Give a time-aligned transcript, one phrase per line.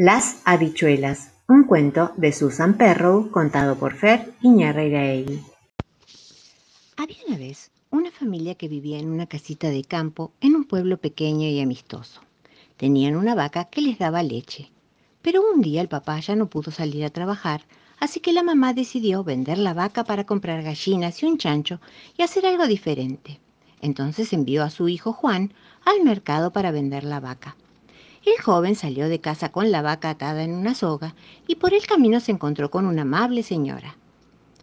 [0.00, 5.42] Las habichuelas, un cuento de Susan Perrow contado por Fer Iñarreiraegui.
[6.96, 10.98] Había una vez una familia que vivía en una casita de campo en un pueblo
[10.98, 12.20] pequeño y amistoso.
[12.76, 14.70] Tenían una vaca que les daba leche.
[15.20, 17.62] Pero un día el papá ya no pudo salir a trabajar,
[17.98, 21.80] así que la mamá decidió vender la vaca para comprar gallinas y un chancho
[22.16, 23.40] y hacer algo diferente.
[23.80, 25.52] Entonces envió a su hijo Juan
[25.84, 27.56] al mercado para vender la vaca.
[28.28, 31.14] El joven salió de casa con la vaca atada en una soga
[31.46, 33.96] y por el camino se encontró con una amable señora.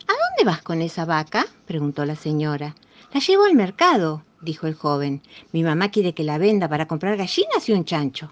[0.08, 1.48] ¿A dónde vas con esa vaca?
[1.66, 2.76] preguntó la señora.
[3.12, 5.24] La llevo al mercado, dijo el joven.
[5.52, 8.32] Mi mamá quiere que la venda para comprar gallinas y un chancho.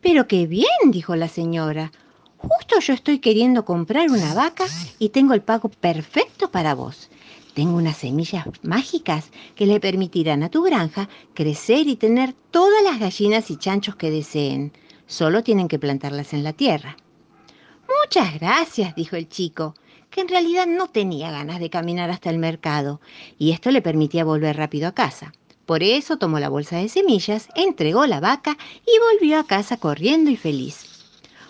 [0.00, 1.92] Pero qué bien, dijo la señora.
[2.38, 4.64] Justo yo estoy queriendo comprar una vaca
[4.98, 7.10] y tengo el pago perfecto para vos.
[7.54, 12.98] Tengo unas semillas mágicas que le permitirán a tu granja crecer y tener todas las
[12.98, 14.72] gallinas y chanchos que deseen.
[15.06, 16.96] Solo tienen que plantarlas en la tierra.
[18.02, 19.74] Muchas gracias, dijo el chico,
[20.10, 23.00] que en realidad no tenía ganas de caminar hasta el mercado,
[23.38, 25.32] y esto le permitía volver rápido a casa.
[25.64, 30.30] Por eso tomó la bolsa de semillas, entregó la vaca y volvió a casa corriendo
[30.30, 30.86] y feliz.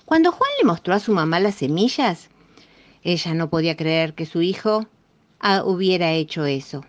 [0.04, 2.28] Cuando Juan le mostró a su mamá las semillas,
[3.02, 4.86] ella no podía creer que su hijo
[5.64, 6.84] hubiera hecho eso.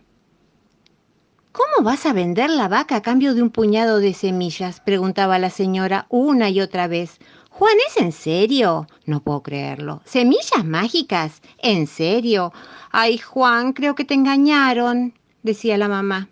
[1.52, 4.82] ¿Cómo vas a vender la vaca a cambio de un puñado de semillas?
[4.82, 7.18] preguntaba la señora una y otra vez.
[7.50, 8.88] Juan, ¿es en serio?
[9.06, 10.02] No puedo creerlo.
[10.04, 11.42] ¿Semillas mágicas?
[11.60, 12.52] ¿En serio?
[12.92, 16.28] Ay, Juan, creo que te engañaron, decía la mamá.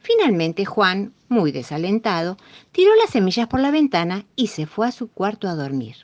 [0.00, 2.36] Finalmente Juan, muy desalentado,
[2.72, 5.96] tiró las semillas por la ventana y se fue a su cuarto a dormir.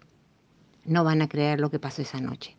[0.85, 2.57] No van a creer lo que pasó esa noche.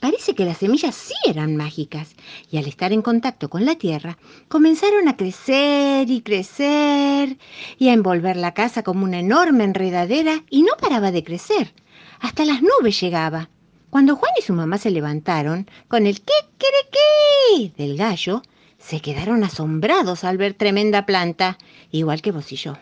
[0.00, 2.16] Parece que las semillas sí eran mágicas
[2.50, 4.16] y al estar en contacto con la tierra
[4.48, 7.36] comenzaron a crecer y crecer
[7.78, 11.74] y a envolver la casa como una enorme enredadera y no paraba de crecer.
[12.18, 13.50] Hasta las nubes llegaba.
[13.90, 18.42] Cuando Juan y su mamá se levantaron con el qué, qué, qué del gallo,
[18.78, 21.58] se quedaron asombrados al ver tremenda planta,
[21.90, 22.78] igual que vos y yo.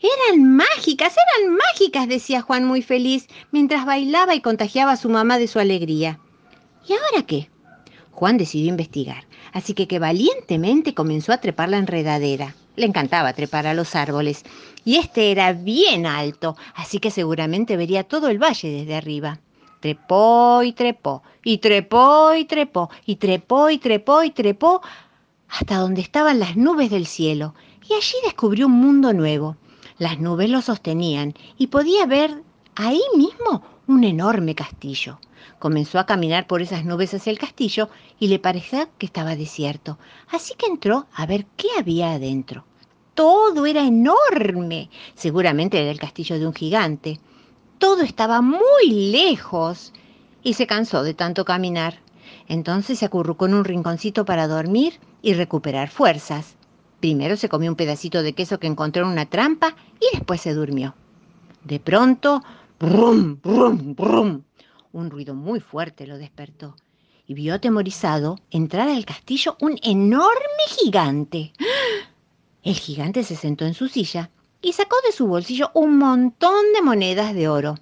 [0.00, 5.38] Eran mágicas, eran mágicas, decía Juan muy feliz, mientras bailaba y contagiaba a su mamá
[5.38, 6.20] de su alegría.
[6.86, 7.50] ¿Y ahora qué?
[8.12, 12.54] Juan decidió investigar, así que que valientemente comenzó a trepar la enredadera.
[12.76, 14.44] Le encantaba trepar a los árboles,
[14.84, 19.40] y este era bien alto, así que seguramente vería todo el valle desde arriba.
[19.80, 24.80] Trepó y trepó, y trepó y trepó, y trepó y trepó y trepó,
[25.48, 27.54] hasta donde estaban las nubes del cielo,
[27.88, 29.56] y allí descubrió un mundo nuevo.
[29.98, 32.42] Las nubes lo sostenían y podía ver
[32.76, 35.18] ahí mismo un enorme castillo.
[35.58, 37.88] Comenzó a caminar por esas nubes hacia el castillo
[38.20, 39.98] y le parecía que estaba desierto,
[40.30, 42.64] así que entró a ver qué había adentro.
[43.14, 47.18] Todo era enorme, seguramente era el castillo de un gigante.
[47.78, 49.92] Todo estaba muy lejos
[50.44, 51.98] y se cansó de tanto caminar.
[52.46, 56.57] Entonces se acurrucó en un rinconcito para dormir y recuperar fuerzas.
[57.00, 60.52] Primero se comió un pedacito de queso que encontró en una trampa y después se
[60.52, 60.94] durmió.
[61.62, 62.42] De pronto,
[62.80, 64.42] brum, brum, brum,
[64.92, 66.74] un ruido muy fuerte lo despertó
[67.26, 71.52] y vio atemorizado entrar al castillo un enorme gigante.
[72.64, 74.30] El gigante se sentó en su silla
[74.60, 77.76] y sacó de su bolsillo un montón de monedas de oro.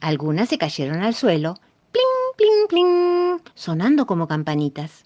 [0.00, 1.54] Algunas se cayeron al suelo,
[1.92, 5.04] pling, pling, pling, sonando como campanitas.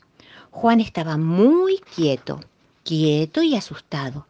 [0.50, 2.40] Juan estaba muy quieto
[2.84, 4.26] quieto y asustado.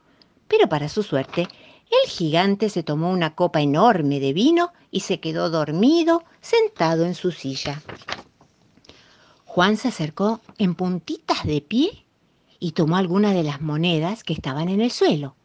[0.48, 5.20] Pero para su suerte, el gigante se tomó una copa enorme de vino y se
[5.20, 7.82] quedó dormido sentado en su silla.
[9.44, 12.06] Juan se acercó en puntitas de pie
[12.58, 15.36] y tomó algunas de las monedas que estaban en el suelo.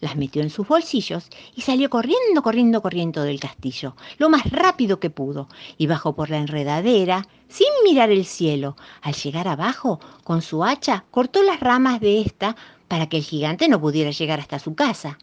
[0.00, 5.00] Las metió en sus bolsillos y salió corriendo, corriendo, corriendo del castillo, lo más rápido
[5.00, 5.48] que pudo,
[5.78, 8.76] y bajó por la enredadera, sin mirar el cielo.
[9.00, 12.56] Al llegar abajo, con su hacha, cortó las ramas de esta
[12.88, 15.18] para que el gigante no pudiera llegar hasta su casa.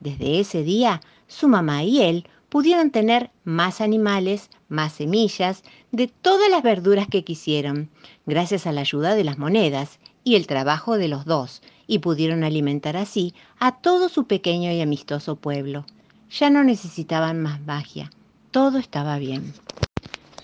[0.00, 5.62] Desde ese día, su mamá y él pudieron tener más animales, más semillas,
[5.92, 7.90] de todas las verduras que quisieron,
[8.26, 12.42] gracias a la ayuda de las monedas y el trabajo de los dos, y pudieron
[12.42, 15.86] alimentar así a todo su pequeño y amistoso pueblo.
[16.30, 18.10] Ya no necesitaban más magia,
[18.50, 19.54] todo estaba bien.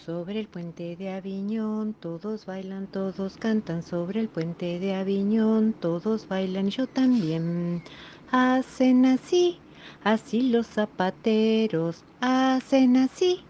[0.07, 3.83] Sobre el puente de Aviñón, todos bailan, todos cantan.
[3.83, 7.83] Sobre el puente de Aviñón, todos bailan, yo también.
[8.31, 9.59] Hacen así,
[10.05, 13.41] así los zapateros, hacen así.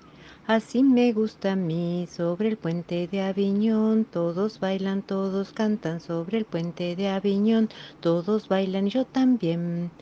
[0.46, 6.38] Así me gusta a mí, sobre el puente de Aviñón, todos bailan, todos cantan, sobre
[6.38, 7.68] el puente de Aviñón,
[8.00, 9.92] todos bailan, yo también.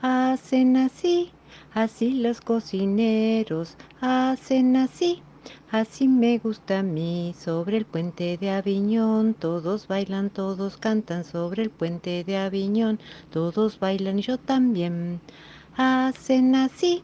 [0.00, 1.32] Hacen así,
[1.74, 5.22] así los cocineros hacen así.
[5.70, 11.62] Así me gusta a mí, sobre el puente de Aviñón, todos bailan, todos cantan sobre
[11.64, 13.00] el puente de Aviñón,
[13.30, 15.20] todos bailan yo también.
[15.76, 17.02] Hacen así,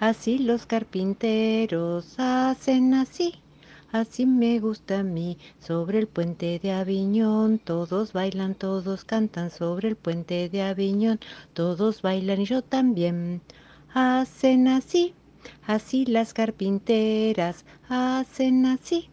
[0.00, 3.42] así los carpinteros, hacen así.
[3.92, 9.88] Así me gusta a mí, sobre el puente de Aviñón, todos bailan, todos cantan sobre
[9.88, 11.20] el puente de Aviñón,
[11.52, 13.42] todos bailan y yo también.
[13.92, 15.12] Hacen así,
[15.66, 19.10] así las carpinteras, hacen así.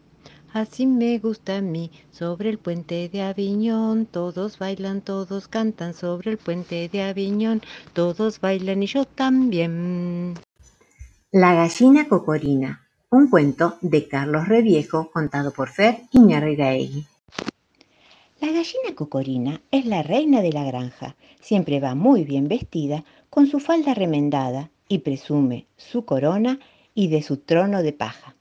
[0.52, 6.30] Así me gusta a mí, sobre el puente de Aviñón, todos bailan, todos cantan sobre
[6.30, 7.60] el puente de Aviñón,
[7.92, 10.34] todos bailan y yo también.
[11.32, 17.06] La gallina cocorina, un cuento de Carlos Reviejo contado por Fer Iñarriraegui.
[18.40, 23.46] La gallina cocorina es la reina de la granja, siempre va muy bien vestida, con
[23.46, 26.58] su falda remendada y presume su corona
[26.96, 28.34] y de su trono de paja.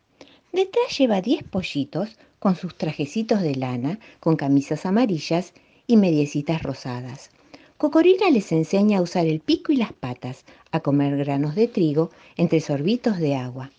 [0.51, 5.53] Detrás lleva diez pollitos con sus trajecitos de lana, con camisas amarillas
[5.85, 7.29] y mediecitas rosadas.
[7.79, 12.11] Cocorina les enseña a usar el pico y las patas, a comer granos de trigo
[12.35, 13.71] entre sorbitos de agua.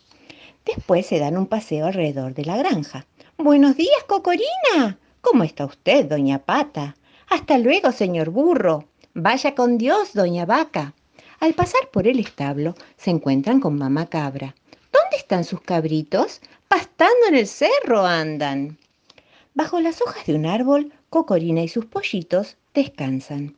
[0.65, 3.05] Después se dan un paseo alrededor de la granja.
[3.37, 4.99] Buenos días, Cocorina.
[5.21, 6.97] ¿Cómo está usted, doña Pata?
[7.29, 8.87] Hasta luego, señor burro.
[9.13, 10.95] Vaya con Dios, doña Vaca.
[11.39, 14.55] Al pasar por el establo, se encuentran con mamá cabra.
[14.91, 16.41] ¿Dónde están sus cabritos?
[16.69, 18.79] Pastando en el cerro andan.
[19.53, 23.57] Bajo las hojas de un árbol, Cocorina y sus pollitos descansan.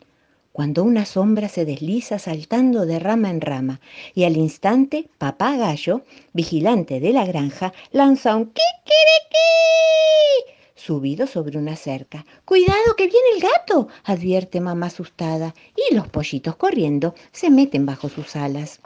[0.53, 3.81] Cuando una sombra se desliza saltando de rama en rama
[4.15, 6.03] y al instante papá gallo,
[6.35, 9.43] vigilante de la granja, lanza un kikiriki
[10.75, 12.27] subido sobre una cerca.
[12.45, 13.89] ¡Cuidado que viene el gato!
[14.05, 18.81] advierte mamá asustada y los pollitos corriendo se meten bajo sus alas.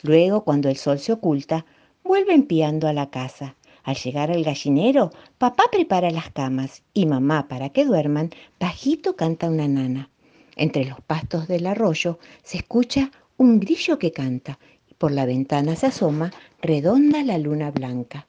[0.00, 1.66] Luego, cuando el sol se oculta,
[2.04, 3.54] vuelven piando a la casa.
[3.84, 9.50] Al llegar al gallinero, papá prepara las camas y mamá, para que duerman, bajito canta
[9.50, 10.08] una nana.
[10.56, 14.58] Entre los pastos del arroyo se escucha un grillo que canta
[14.90, 16.32] y por la ventana se asoma
[16.62, 18.26] redonda la luna blanca.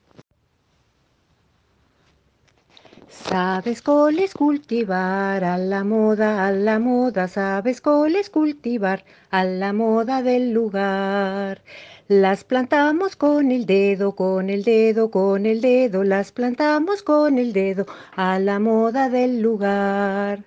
[3.09, 10.21] Sabes coles cultivar a la moda, a la moda, sabes coles cultivar a la moda
[10.21, 11.61] del lugar.
[12.09, 17.53] Las plantamos con el dedo, con el dedo, con el dedo, las plantamos con el
[17.53, 17.85] dedo
[18.15, 20.43] a la moda del lugar.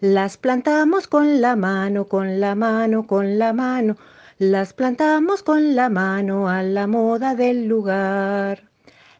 [0.00, 3.96] Las plantamos con la mano, con la mano, con la mano,
[4.38, 8.62] las plantamos con la mano a la moda del lugar.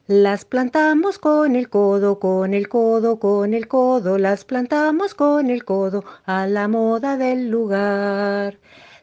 [0.06, 5.66] Las plantamos con el codo, con el codo, con el codo, las plantamos con el
[5.66, 8.56] codo a la moda del lugar.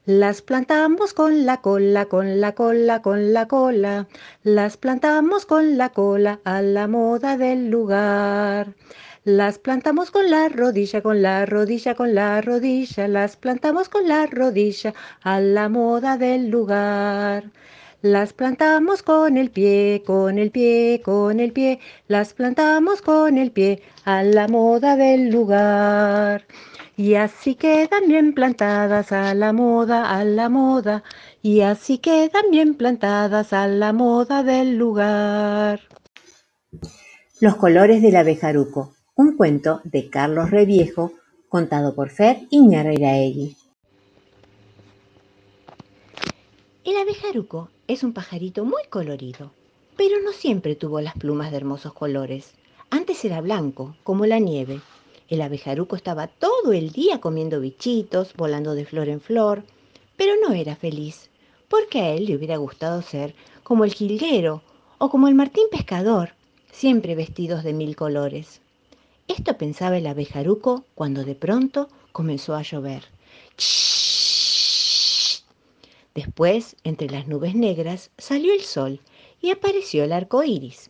[0.07, 4.07] Las plantamos con la cola, con la cola, con la cola,
[4.41, 8.73] las plantamos con la cola a la moda del lugar.
[9.27, 14.25] Las plantamos con la rodilla, con la rodilla, con la rodilla, las plantamos con la
[14.25, 17.51] rodilla a la moda del lugar.
[18.01, 23.51] Las plantamos con el pie, con el pie, con el pie, las plantamos con el
[23.51, 26.47] pie a la moda del lugar.
[26.95, 31.03] Y así quedan bien plantadas a la moda, a la moda,
[31.41, 35.81] y así quedan bien plantadas a la moda del lugar.
[37.41, 41.11] Los colores del abejaruco, un cuento de Carlos Reviejo,
[41.49, 43.57] contado por Fer Iñarreiraegui.
[46.83, 49.51] El abejaruco es un pajarito muy colorido,
[49.95, 52.53] pero no siempre tuvo las plumas de hermosos colores.
[52.91, 54.81] Antes era blanco, como la nieve.
[55.29, 59.63] El abejaruco estaba todo el día comiendo bichitos, volando de flor en flor,
[60.15, 61.31] pero no era feliz,
[61.69, 63.33] porque a él le hubiera gustado ser
[63.63, 64.61] como el jilguero
[64.99, 66.33] o como el martín pescador,
[66.71, 68.61] siempre vestidos de mil colores.
[69.27, 73.03] Esto pensaba el abejaruco cuando de pronto comenzó a llover.
[76.15, 79.01] Después, entre las nubes negras, salió el sol
[79.41, 80.89] y apareció el arco iris.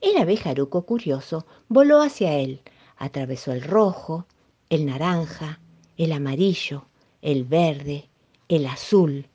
[0.00, 2.60] El abejaruco curioso voló hacia él,
[2.96, 4.26] atravesó el rojo,
[4.70, 5.60] el naranja,
[5.96, 6.86] el amarillo,
[7.22, 8.08] el verde,
[8.48, 9.26] el azul,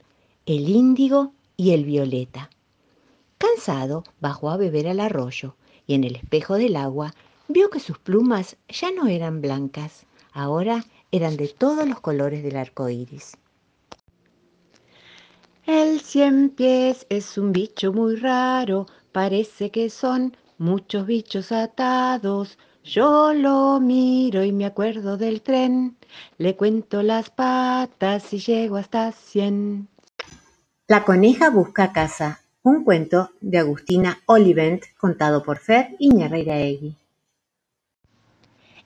[0.46, 2.50] el índigo y el violeta.
[3.38, 7.14] Cansado, bajó a beber al arroyo y en el espejo del agua
[7.54, 12.58] vio que sus plumas ya no eran blancas, ahora eran de todos los colores del
[12.58, 13.38] arco iris.
[15.66, 22.58] El cien pies es un bicho muy raro, parece que son muchos bichos atados.
[22.84, 25.96] Yo lo miro y me acuerdo del tren,
[26.38, 29.88] le cuento las patas y llego hasta cien.
[30.88, 37.03] La coneja busca casa, un cuento de Agustina Olivent contado por Fer Iñarreiraegui.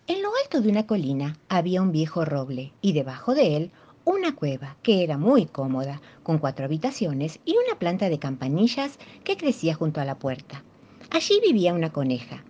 [0.09, 3.71] En lo alto de una colina había un viejo roble y debajo de él
[4.05, 9.35] una cueva que era muy cómoda, con cuatro habitaciones y una planta de campanillas que
[9.35, 10.63] crecía junto a la puerta.
[11.09, 12.45] Allí vivía una coneja,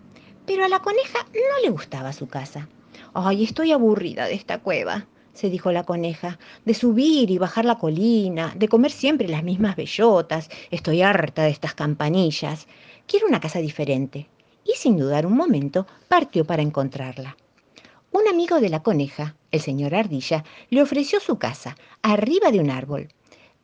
[0.45, 2.69] pero a la coneja no le gustaba su casa.
[3.15, 7.79] Ay, estoy aburrida de esta cueva, se dijo la coneja, de subir y bajar la
[7.79, 10.51] colina, de comer siempre las mismas bellotas.
[10.69, 12.67] Estoy harta de estas campanillas.
[13.07, 14.29] Quiero una casa diferente.
[14.63, 17.35] Y sin dudar un momento, partió para encontrarla.
[18.19, 22.71] Un amigo de la coneja, el señor Ardilla, le ofreció su casa, arriba de un
[22.71, 23.09] árbol.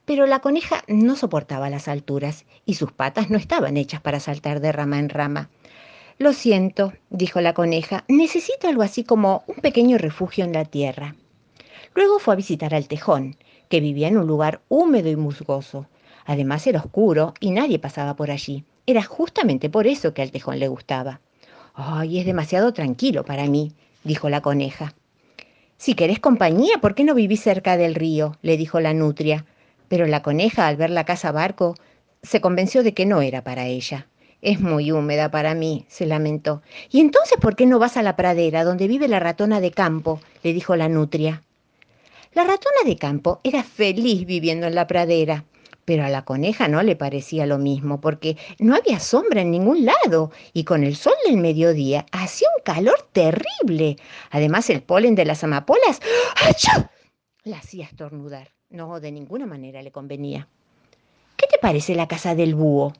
[0.05, 4.59] Pero la coneja no soportaba las alturas y sus patas no estaban hechas para saltar
[4.59, 5.49] de rama en rama.
[6.19, 11.15] Lo siento, dijo la coneja, necesito algo así como un pequeño refugio en la tierra.
[11.95, 13.37] Luego fue a visitar al tejón,
[13.69, 15.87] que vivía en un lugar húmedo y musgoso.
[16.25, 18.65] Además era oscuro y nadie pasaba por allí.
[18.85, 21.21] Era justamente por eso que al tejón le gustaba.
[21.73, 23.71] Ay, es demasiado tranquilo para mí,
[24.03, 24.93] dijo la coneja.
[25.77, 28.37] Si querés compañía, ¿por qué no vivís cerca del río?
[28.41, 29.45] le dijo la nutria.
[29.87, 31.75] Pero la coneja, al ver la casa barco,
[32.21, 34.07] se convenció de que no era para ella.
[34.41, 36.61] Es muy húmeda para mí, se lamentó.
[36.89, 40.19] ¿Y entonces por qué no vas a la pradera, donde vive la ratona de campo?
[40.43, 41.43] le dijo la nutria.
[42.33, 45.45] La ratona de campo era feliz viviendo en la pradera,
[45.85, 49.85] pero a la coneja no le parecía lo mismo, porque no había sombra en ningún
[49.85, 53.97] lado y con el sol del mediodía hacía un calor terrible.
[54.31, 55.99] Además, el polen de las amapolas
[57.43, 58.49] la hacía estornudar.
[58.69, 60.47] No, de ninguna manera le convenía.
[61.37, 62.93] ¿Qué te parece la casa del búho?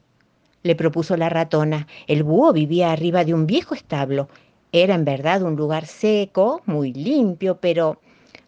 [0.64, 1.88] le propuso la ratona.
[2.08, 4.30] El búho vivía arriba de un viejo establo.
[4.72, 8.00] Era en verdad un lugar seco, muy limpio, pero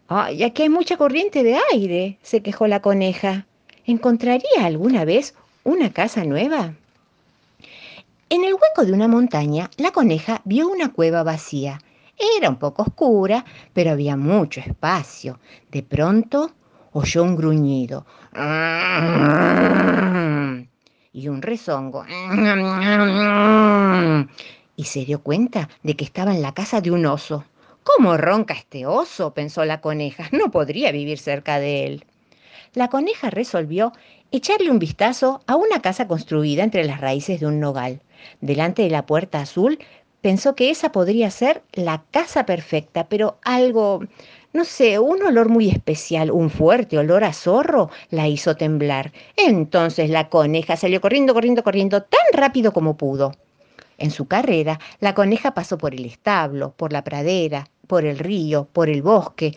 [0.08, 3.46] Ay, aquí hay mucha corriente de aire, se quejó la coneja.
[3.86, 6.74] ¿Encontraría alguna vez una casa nueva?
[8.28, 11.80] En el hueco de una montaña, la coneja vio una cueva vacía.
[12.36, 15.38] Era un poco oscura, pero había mucho espacio.
[15.70, 16.50] De pronto
[16.92, 18.04] oyó un gruñido
[21.12, 22.04] y un rezongo
[24.74, 27.44] y se dio cuenta de que estaba en la casa de un oso.
[27.84, 29.32] ¿Cómo ronca este oso?
[29.32, 30.28] pensó la coneja.
[30.32, 32.04] No podría vivir cerca de él.
[32.76, 33.94] La coneja resolvió
[34.30, 38.02] echarle un vistazo a una casa construida entre las raíces de un nogal.
[38.42, 39.78] Delante de la puerta azul
[40.20, 44.04] pensó que esa podría ser la casa perfecta, pero algo,
[44.52, 49.10] no sé, un olor muy especial, un fuerte olor a zorro, la hizo temblar.
[49.38, 53.32] Entonces la coneja salió corriendo, corriendo, corriendo tan rápido como pudo.
[53.96, 58.68] En su carrera, la coneja pasó por el establo, por la pradera, por el río,
[58.70, 59.56] por el bosque,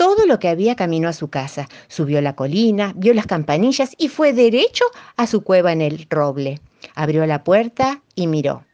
[0.00, 1.68] todo lo que había camino a su casa.
[1.88, 4.86] Subió la colina, vio las campanillas y fue derecho
[5.18, 6.58] a su cueva en el roble.
[6.94, 8.64] Abrió la puerta y miró.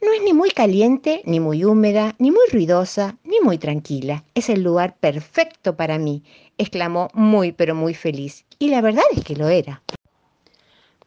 [0.00, 4.22] No es ni muy caliente, ni muy húmeda, ni muy ruidosa, ni muy tranquila.
[4.36, 6.22] Es el lugar perfecto para mí,
[6.58, 8.44] exclamó muy pero muy feliz.
[8.60, 9.82] Y la verdad es que lo era.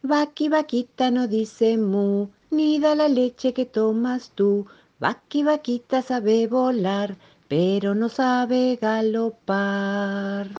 [0.02, 4.66] Vaqui vaquita no dice mu, ni da la leche que tomas tú.
[5.00, 7.16] Vaqui vaquita sabe volar,
[7.48, 10.48] pero no sabe galopar.